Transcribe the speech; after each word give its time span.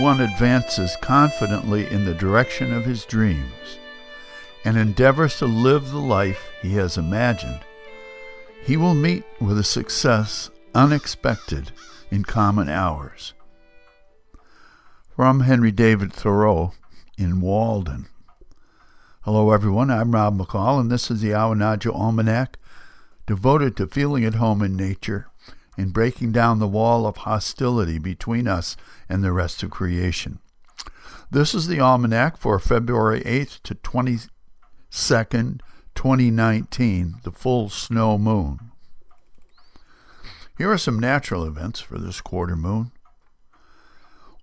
One 0.00 0.20
advances 0.20 0.94
confidently 1.00 1.90
in 1.90 2.04
the 2.04 2.12
direction 2.12 2.70
of 2.74 2.84
his 2.84 3.06
dreams 3.06 3.78
and 4.62 4.76
endeavors 4.76 5.38
to 5.38 5.46
live 5.46 5.90
the 5.90 5.98
life 5.98 6.50
he 6.60 6.74
has 6.74 6.98
imagined, 6.98 7.60
he 8.62 8.76
will 8.76 8.94
meet 8.94 9.24
with 9.40 9.58
a 9.58 9.64
success 9.64 10.50
unexpected 10.74 11.72
in 12.10 12.24
common 12.24 12.68
hours. 12.68 13.32
From 15.14 15.40
Henry 15.40 15.72
David 15.72 16.12
Thoreau 16.12 16.72
in 17.16 17.40
Walden. 17.40 18.06
Hello, 19.22 19.50
everyone. 19.50 19.90
I'm 19.90 20.12
Rob 20.12 20.38
McCall, 20.38 20.78
and 20.78 20.90
this 20.90 21.10
is 21.10 21.22
the 21.22 21.30
Awanadjo 21.30 21.94
Almanac, 21.94 22.58
devoted 23.26 23.78
to 23.78 23.86
feeling 23.86 24.26
at 24.26 24.34
home 24.34 24.60
in 24.62 24.76
nature 24.76 25.28
and 25.76 25.92
breaking 25.92 26.32
down 26.32 26.58
the 26.58 26.68
wall 26.68 27.06
of 27.06 27.18
hostility 27.18 27.98
between 27.98 28.48
us 28.48 28.76
and 29.08 29.22
the 29.22 29.32
rest 29.32 29.62
of 29.62 29.70
creation. 29.70 30.38
This 31.30 31.54
is 31.54 31.66
the 31.66 31.80
Almanac 31.80 32.36
for 32.36 32.58
February 32.58 33.20
8th 33.22 33.60
to 33.64 33.74
22nd, 33.74 35.60
2019, 35.94 37.16
the 37.24 37.32
full 37.32 37.68
snow 37.68 38.16
moon. 38.16 38.70
Here 40.56 40.70
are 40.70 40.78
some 40.78 40.98
natural 40.98 41.44
events 41.44 41.80
for 41.80 41.98
this 41.98 42.20
quarter 42.20 42.56
moon. 42.56 42.92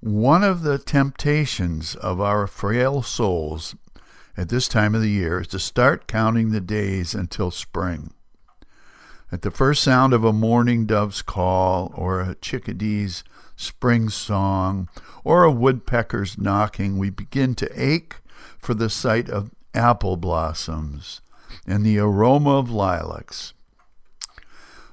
One 0.00 0.42
of 0.42 0.62
the 0.62 0.78
temptations 0.78 1.94
of 1.94 2.20
our 2.20 2.46
frail 2.46 3.02
souls 3.02 3.76
at 4.36 4.48
this 4.48 4.66
time 4.66 4.94
of 4.94 5.02
the 5.02 5.10
year 5.10 5.42
is 5.42 5.48
to 5.48 5.58
start 5.58 6.06
counting 6.06 6.50
the 6.50 6.60
days 6.60 7.14
until 7.14 7.50
spring. 7.50 8.14
At 9.32 9.42
the 9.42 9.50
first 9.52 9.82
sound 9.82 10.12
of 10.12 10.24
a 10.24 10.32
mourning 10.32 10.86
dove's 10.86 11.22
call, 11.22 11.92
or 11.94 12.20
a 12.20 12.34
chickadee's 12.34 13.22
spring 13.54 14.08
song, 14.08 14.88
or 15.22 15.44
a 15.44 15.52
woodpecker's 15.52 16.36
knocking, 16.36 16.98
we 16.98 17.10
begin 17.10 17.54
to 17.56 17.70
ache 17.80 18.16
for 18.58 18.74
the 18.74 18.90
sight 18.90 19.30
of 19.30 19.52
apple 19.72 20.16
blossoms 20.16 21.20
and 21.64 21.86
the 21.86 21.98
aroma 21.98 22.56
of 22.58 22.70
lilacs. 22.70 23.52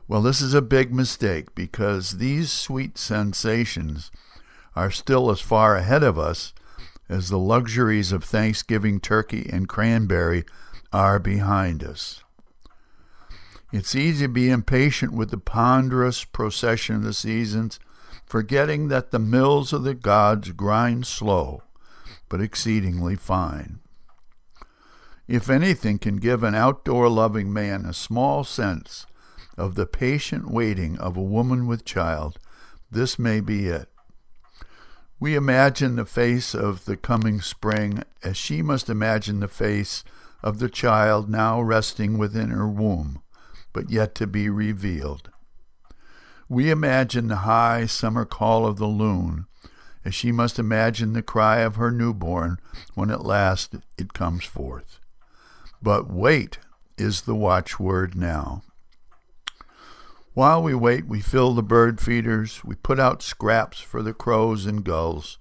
Well, 0.08 0.22
this 0.22 0.40
is 0.40 0.54
a 0.54 0.62
big 0.62 0.94
mistake 0.94 1.56
because 1.56 2.18
these 2.18 2.52
sweet 2.52 2.98
sensations 2.98 4.12
are 4.76 4.92
still 4.92 5.32
as 5.32 5.42
far 5.42 5.76
ahead 5.76 6.04
of 6.04 6.20
us 6.20 6.54
as 7.10 7.30
the 7.30 7.40
luxuries 7.40 8.12
of 8.12 8.24
Thanksgiving 8.24 9.00
turkey 9.00 9.50
and 9.52 9.68
cranberry 9.68 10.46
are 10.94 11.20
behind 11.20 11.84
us. 11.84 12.24
It's 13.72 13.96
easy 13.96 14.26
to 14.26 14.30
be 14.30 14.50
impatient 14.50 15.12
with 15.14 15.30
the 15.30 15.38
ponderous 15.38 16.24
procession 16.24 16.96
of 16.98 17.04
the 17.04 17.14
seasons, 17.14 17.80
forgetting 18.26 18.88
that 18.88 19.12
the 19.12 19.20
mills 19.20 19.74
of 19.74 19.84
the 19.84 19.94
gods 19.94 20.52
grind 20.52 21.06
slow, 21.06 21.64
but 22.30 22.42
exceedingly 22.42 23.16
fine. 23.16 23.80
If 25.28 25.50
anything 25.50 26.00
can 26.00 26.18
give 26.18 26.44
an 26.44 26.56
outdoor 26.56 27.10
loving 27.10 27.52
man 27.52 27.86
a 27.86 27.94
small 27.94 28.46
sense 28.46 29.06
of 29.58 29.76
the 29.76 29.86
patient 29.86 30.50
waiting 30.50 30.98
of 31.00 31.18
a 31.18 31.22
woman 31.22 31.68
with 31.68 31.84
child, 31.84 32.40
this 32.90 33.20
may 33.20 33.42
be 33.42 33.68
it. 33.68 33.90
We 35.20 35.36
imagine 35.36 35.96
the 35.96 36.06
face 36.06 36.56
of 36.56 36.86
the 36.86 36.96
coming 36.96 37.42
spring 37.42 38.04
as 38.24 38.38
she 38.38 38.62
must 38.62 38.90
imagine 38.90 39.40
the 39.40 39.48
face 39.48 40.04
of 40.44 40.60
the 40.60 40.70
child 40.70 41.30
now 41.30 41.60
resting 41.60 42.18
within 42.18 42.52
her 42.52 42.68
womb, 42.68 43.22
but 43.78 43.92
yet 43.92 44.16
to 44.16 44.26
be 44.26 44.50
revealed. 44.50 45.30
We 46.50 46.72
imagine 46.72 47.28
the 47.28 47.46
high 47.46 47.86
summer 47.86 48.26
call 48.26 48.66
of 48.66 48.78
the 48.78 48.88
loon 48.88 49.46
as 50.04 50.16
she 50.16 50.32
must 50.32 50.58
imagine 50.58 51.14
the 51.14 51.22
cry 51.22 51.60
of 51.60 51.76
her 51.76 51.92
newborn 51.92 52.58
when 52.96 53.12
at 53.12 53.24
last 53.24 53.76
it 53.96 54.14
comes 54.14 54.46
forth. 54.46 55.00
But 55.80 56.12
wait 56.12 56.58
is 56.98 57.22
the 57.22 57.36
watchword 57.36 58.16
now. 58.16 58.64
While 60.34 60.64
we 60.64 60.74
wait, 60.74 61.06
we 61.06 61.22
fill 61.22 61.54
the 61.54 61.62
bird 61.62 62.02
feeders, 62.02 62.64
we 62.66 62.74
put 62.74 63.00
out 63.00 63.22
scraps 63.22 63.80
for 63.80 64.02
the 64.02 64.16
crows 64.16 64.66
and 64.66 64.84
gulls. 64.84 65.38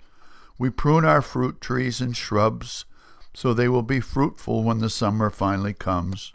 We 0.58 0.68
prune 0.68 1.06
our 1.06 1.22
fruit 1.22 1.62
trees 1.62 2.02
and 2.02 2.14
shrubs 2.14 2.84
so 3.32 3.54
they 3.54 3.68
will 3.68 3.82
be 3.82 4.00
fruitful 4.00 4.62
when 4.62 4.80
the 4.80 4.90
summer 4.90 5.30
finally 5.30 5.72
comes. 5.72 6.34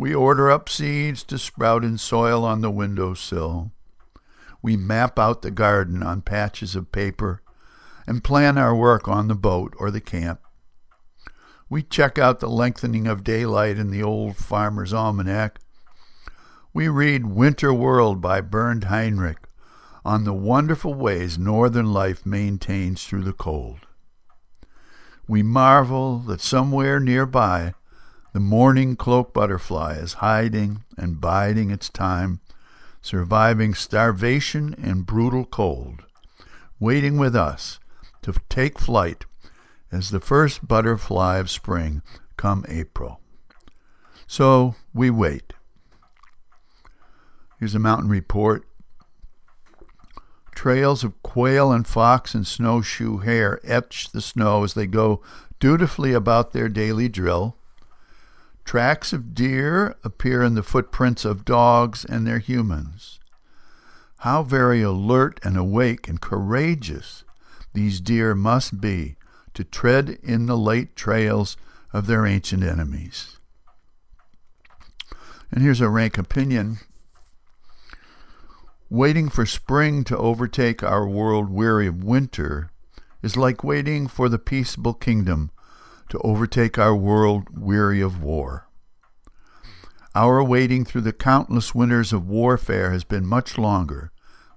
We 0.00 0.14
order 0.14 0.50
up 0.50 0.70
seeds 0.70 1.22
to 1.24 1.38
sprout 1.38 1.84
in 1.84 1.98
soil 1.98 2.42
on 2.42 2.62
the 2.62 2.70
window 2.70 3.12
sill. 3.12 3.70
We 4.62 4.74
map 4.74 5.18
out 5.18 5.42
the 5.42 5.50
garden 5.50 6.02
on 6.02 6.22
patches 6.22 6.74
of 6.74 6.90
paper 6.90 7.42
and 8.06 8.24
plan 8.24 8.56
our 8.56 8.74
work 8.74 9.08
on 9.08 9.28
the 9.28 9.34
boat 9.34 9.74
or 9.78 9.90
the 9.90 10.00
camp. 10.00 10.40
We 11.68 11.82
check 11.82 12.18
out 12.18 12.40
the 12.40 12.48
lengthening 12.48 13.06
of 13.06 13.22
daylight 13.22 13.76
in 13.76 13.90
the 13.90 14.02
old 14.02 14.38
farmer's 14.38 14.94
almanac 14.94 15.60
we 16.72 16.88
read 16.88 17.26
Winter 17.26 17.74
World 17.74 18.22
by 18.22 18.40
Bernd 18.40 18.84
Heinrich 18.84 19.48
on 20.02 20.24
the 20.24 20.32
wonderful 20.32 20.94
ways 20.94 21.36
northern 21.36 21.92
life 21.92 22.24
maintains 22.24 23.04
through 23.04 23.24
the 23.24 23.34
cold. 23.34 23.80
We 25.28 25.42
marvel 25.42 26.20
that 26.20 26.40
somewhere 26.40 27.00
nearby 27.00 27.74
the 28.32 28.40
mourning 28.40 28.96
cloak 28.96 29.32
butterfly 29.32 29.94
is 29.94 30.14
hiding 30.14 30.84
and 30.96 31.20
biding 31.20 31.70
its 31.70 31.88
time, 31.88 32.40
surviving 33.02 33.74
starvation 33.74 34.74
and 34.82 35.06
brutal 35.06 35.44
cold, 35.44 36.04
waiting 36.78 37.18
with 37.18 37.34
us 37.34 37.80
to 38.22 38.34
take 38.48 38.78
flight 38.78 39.24
as 39.90 40.10
the 40.10 40.20
first 40.20 40.66
butterfly 40.66 41.38
of 41.38 41.50
spring 41.50 42.02
come 42.36 42.64
April. 42.68 43.20
So 44.26 44.76
we 44.94 45.10
wait. 45.10 45.52
Here's 47.58 47.74
a 47.74 47.80
mountain 47.80 48.08
report. 48.08 48.64
Trails 50.54 51.02
of 51.02 51.20
quail 51.22 51.72
and 51.72 51.86
fox 51.86 52.34
and 52.34 52.46
snowshoe 52.46 53.18
hare 53.18 53.60
etch 53.64 54.10
the 54.12 54.20
snow 54.20 54.62
as 54.62 54.74
they 54.74 54.86
go 54.86 55.22
dutifully 55.58 56.12
about 56.12 56.52
their 56.52 56.68
daily 56.68 57.08
drill. 57.08 57.56
Tracks 58.64 59.12
of 59.12 59.34
deer 59.34 59.96
appear 60.04 60.42
in 60.42 60.54
the 60.54 60.62
footprints 60.62 61.24
of 61.24 61.44
dogs 61.44 62.04
and 62.04 62.26
their 62.26 62.38
humans. 62.38 63.18
How 64.18 64.42
very 64.42 64.82
alert 64.82 65.40
and 65.42 65.56
awake 65.56 66.08
and 66.08 66.20
courageous 66.20 67.24
these 67.72 68.00
deer 68.00 68.34
must 68.34 68.80
be 68.80 69.16
to 69.54 69.64
tread 69.64 70.18
in 70.22 70.46
the 70.46 70.56
late 70.56 70.94
trails 70.94 71.56
of 71.92 72.06
their 72.06 72.26
ancient 72.26 72.62
enemies. 72.62 73.38
And 75.50 75.62
here's 75.62 75.80
a 75.80 75.88
rank 75.88 76.18
opinion 76.18 76.78
Waiting 78.88 79.28
for 79.28 79.46
spring 79.46 80.02
to 80.02 80.18
overtake 80.18 80.82
our 80.82 81.06
world 81.06 81.48
weary 81.48 81.86
of 81.86 82.02
winter 82.02 82.70
is 83.22 83.36
like 83.36 83.62
waiting 83.62 84.08
for 84.08 84.28
the 84.28 84.38
peaceable 84.38 84.94
kingdom 84.94 85.52
to 86.10 86.18
overtake 86.18 86.78
our 86.78 86.94
world 86.94 87.48
weary 87.50 88.00
of 88.00 88.22
war. 88.22 88.68
Our 90.14 90.42
waiting 90.42 90.84
through 90.84 91.02
the 91.02 91.12
countless 91.12 91.74
winters 91.74 92.12
of 92.12 92.28
warfare 92.28 92.90
has 92.90 93.04
been 93.04 93.24
much 93.24 93.56
longer 93.56 94.10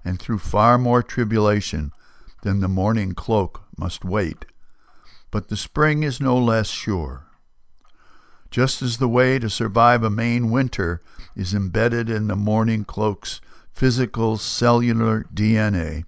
and 0.04 0.18
through 0.18 0.38
far 0.38 0.78
more 0.78 1.02
tribulation 1.02 1.92
than 2.42 2.60
the 2.60 2.68
mourning 2.68 3.14
cloak 3.14 3.62
must 3.78 4.04
wait. 4.04 4.44
But 5.30 5.48
the 5.48 5.56
spring 5.56 6.02
is 6.02 6.20
no 6.20 6.36
less 6.36 6.68
sure. 6.68 7.26
Just 8.50 8.82
as 8.82 8.98
the 8.98 9.08
way 9.08 9.38
to 9.38 9.48
survive 9.48 10.02
a 10.02 10.10
Maine 10.10 10.50
winter 10.50 11.02
is 11.34 11.54
embedded 11.54 12.10
in 12.10 12.26
the 12.26 12.36
mourning 12.36 12.84
cloak's 12.84 13.40
physical 13.72 14.36
cellular 14.38 15.24
DNA, 15.34 16.04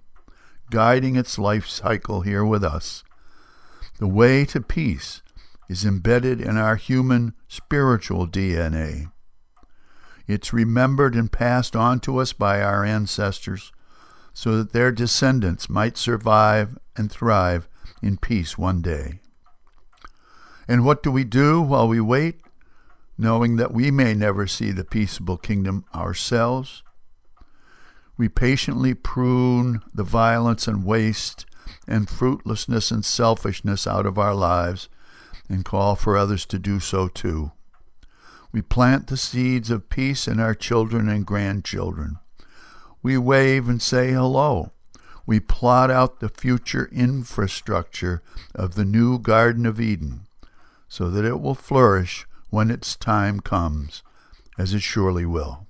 guiding 0.69 1.15
its 1.15 1.39
life 1.39 1.67
cycle 1.67 2.21
here 2.21 2.45
with 2.45 2.63
us. 2.63 3.03
The 3.99 4.07
way 4.07 4.45
to 4.45 4.61
peace 4.61 5.21
is 5.69 5.85
embedded 5.85 6.39
in 6.41 6.57
our 6.57 6.75
human 6.75 7.33
spiritual 7.47 8.27
DNA. 8.27 9.11
It's 10.27 10.53
remembered 10.53 11.15
and 11.15 11.31
passed 11.31 11.75
on 11.75 11.99
to 12.01 12.17
us 12.17 12.33
by 12.33 12.61
our 12.61 12.83
ancestors 12.83 13.71
so 14.33 14.57
that 14.57 14.73
their 14.73 14.91
descendants 14.91 15.69
might 15.69 15.97
survive 15.97 16.77
and 16.95 17.11
thrive 17.11 17.67
in 18.01 18.17
peace 18.17 18.57
one 18.57 18.81
day. 18.81 19.19
And 20.67 20.83
what 20.83 21.01
do 21.01 21.11
we 21.11 21.23
do 21.23 21.61
while 21.61 21.87
we 21.87 22.01
wait, 22.01 22.41
knowing 23.17 23.55
that 23.55 23.73
we 23.73 23.89
may 23.89 24.13
never 24.13 24.45
see 24.45 24.71
the 24.71 24.83
peaceable 24.83 25.37
kingdom 25.37 25.85
ourselves? 25.95 26.83
We 28.17 28.29
patiently 28.29 28.93
prune 28.93 29.81
the 29.93 30.03
violence 30.03 30.67
and 30.67 30.83
waste 30.83 31.45
and 31.87 32.09
fruitlessness 32.09 32.91
and 32.91 33.05
selfishness 33.05 33.87
out 33.87 34.05
of 34.05 34.17
our 34.17 34.35
lives 34.35 34.89
and 35.49 35.65
call 35.65 35.95
for 35.95 36.17
others 36.17 36.45
to 36.47 36.59
do 36.59 36.79
so 36.79 37.07
too. 37.07 37.51
We 38.51 38.61
plant 38.61 39.07
the 39.07 39.17
seeds 39.17 39.69
of 39.69 39.89
peace 39.89 40.27
in 40.27 40.39
our 40.39 40.55
children 40.55 41.09
and 41.09 41.25
grandchildren. 41.25 42.17
We 43.01 43.17
wave 43.17 43.69
and 43.69 43.81
say 43.81 44.11
hello 44.11 44.71
we 45.27 45.41
plot 45.41 45.91
out 45.91 46.21
the 46.21 46.29
future 46.29 46.89
infrastructure 46.91 48.23
of 48.55 48.75
the 48.75 48.85
new 48.85 49.19
Garden 49.19 49.65
of 49.65 49.79
Eden 49.79 50.21
so 50.87 51.09
that 51.09 51.25
it 51.25 51.41
will 51.41 51.53
flourish 51.53 52.25
when 52.49 52.71
its 52.71 52.95
time 52.95 53.41
comes, 53.41 54.03
as 54.57 54.73
it 54.73 54.81
surely 54.81 55.25
will. 55.25 55.67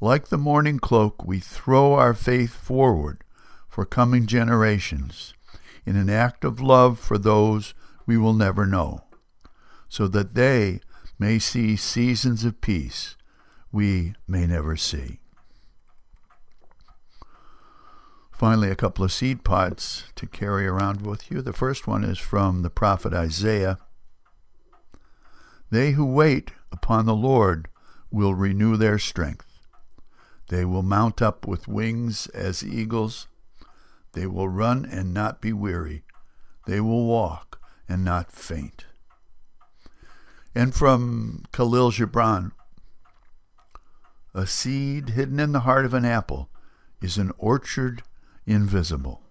Like 0.00 0.28
the 0.28 0.38
mourning 0.38 0.78
cloak, 0.78 1.26
we 1.26 1.40
throw 1.40 1.94
our 1.94 2.14
faith 2.14 2.54
forward 2.54 3.24
for 3.68 3.84
coming 3.84 4.26
generations 4.26 5.34
in 5.84 5.96
an 5.96 6.08
act 6.08 6.44
of 6.44 6.60
love 6.60 7.00
for 7.00 7.18
those 7.18 7.74
we 8.10 8.18
will 8.18 8.34
never 8.34 8.66
know, 8.66 9.04
so 9.88 10.08
that 10.08 10.34
they 10.34 10.80
may 11.16 11.38
see 11.38 11.76
seasons 11.76 12.44
of 12.44 12.60
peace 12.60 13.14
we 13.70 14.14
may 14.26 14.48
never 14.48 14.76
see. 14.76 15.20
Finally, 18.32 18.68
a 18.68 18.74
couple 18.74 19.04
of 19.04 19.12
seed 19.12 19.44
pods 19.44 20.06
to 20.16 20.26
carry 20.26 20.66
around 20.66 21.02
with 21.06 21.30
you. 21.30 21.40
The 21.40 21.52
first 21.52 21.86
one 21.86 22.02
is 22.02 22.18
from 22.18 22.62
the 22.62 22.68
prophet 22.68 23.14
Isaiah. 23.14 23.78
They 25.70 25.92
who 25.92 26.04
wait 26.04 26.50
upon 26.72 27.06
the 27.06 27.14
Lord 27.14 27.68
will 28.10 28.34
renew 28.34 28.76
their 28.76 28.98
strength. 28.98 29.46
They 30.48 30.64
will 30.64 30.82
mount 30.82 31.22
up 31.22 31.46
with 31.46 31.68
wings 31.68 32.26
as 32.34 32.64
eagles. 32.64 33.28
They 34.14 34.26
will 34.26 34.48
run 34.48 34.84
and 34.84 35.14
not 35.14 35.40
be 35.40 35.52
weary. 35.52 36.02
They 36.66 36.80
will 36.80 37.06
walk 37.06 37.59
and 37.90 38.04
not 38.04 38.30
faint. 38.30 38.84
And 40.54 40.74
from 40.74 41.44
Khalil 41.52 41.90
Gibran, 41.90 42.52
a 44.32 44.46
seed 44.46 45.10
hidden 45.10 45.40
in 45.40 45.52
the 45.52 45.60
heart 45.60 45.84
of 45.84 45.92
an 45.92 46.04
apple 46.04 46.48
is 47.02 47.18
an 47.18 47.32
orchard 47.38 48.02
invisible. 48.46 49.22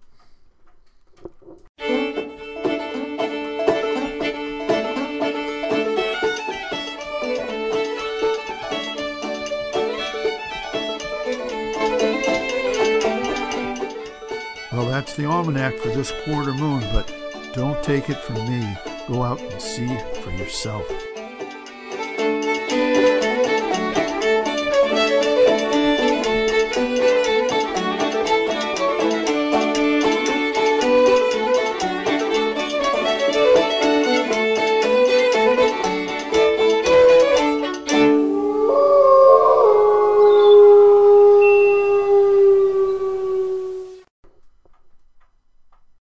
Well, 14.72 14.88
that's 14.88 15.16
the 15.16 15.26
almanac 15.26 15.76
for 15.76 15.90
this 15.90 16.12
quarter 16.24 16.54
moon, 16.54 16.82
but 16.94 17.14
don't 17.60 17.84
take 17.84 18.10
it 18.10 18.16
from 18.16 18.36
me. 18.50 18.78
Go 19.10 19.22
out 19.22 19.42
and 19.42 19.62
see 19.62 19.86
for 20.22 20.32
yourself. 20.32 20.90